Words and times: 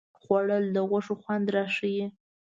خوړل 0.19 0.63
د 0.75 0.77
غوښې 0.89 1.15
خوند 1.21 1.45
راښيي 1.55 2.05